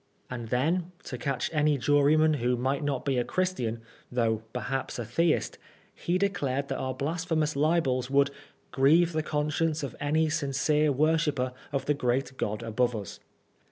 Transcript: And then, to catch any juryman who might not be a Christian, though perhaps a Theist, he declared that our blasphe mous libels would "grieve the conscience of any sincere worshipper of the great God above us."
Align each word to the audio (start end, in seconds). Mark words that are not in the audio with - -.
And 0.31 0.47
then, 0.49 0.93
to 1.03 1.17
catch 1.19 1.51
any 1.53 1.77
juryman 1.77 2.37
who 2.41 2.57
might 2.57 2.83
not 2.83 3.05
be 3.05 3.19
a 3.19 3.23
Christian, 3.23 3.81
though 4.11 4.41
perhaps 4.51 4.97
a 4.97 5.05
Theist, 5.05 5.59
he 5.93 6.17
declared 6.17 6.69
that 6.69 6.79
our 6.79 6.95
blasphe 6.95 7.35
mous 7.37 7.55
libels 7.55 8.09
would 8.09 8.31
"grieve 8.71 9.13
the 9.13 9.21
conscience 9.21 9.83
of 9.83 9.95
any 9.99 10.27
sincere 10.27 10.91
worshipper 10.91 11.53
of 11.71 11.85
the 11.85 11.93
great 11.93 12.35
God 12.37 12.63
above 12.63 12.95
us." 12.95 13.19